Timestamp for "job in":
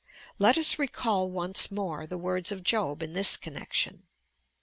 2.63-3.13